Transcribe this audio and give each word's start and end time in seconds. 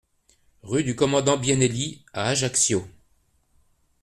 Rue 0.63 0.83
du 0.83 0.95
Commandant 0.95 1.37
Benielli 1.37 2.03
à 2.11 2.29
Ajaccio 2.29 2.87